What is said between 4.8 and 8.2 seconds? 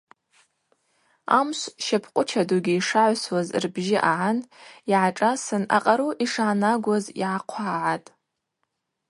йгӏашӏасын, акъару йшгӏанагуаз йгӏахъвагӏгӏатӏ:.